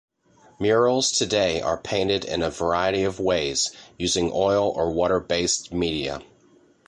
[0.59, 3.69] Murals today are painted in a variety of ways,
[3.99, 6.23] using oil or water-based media.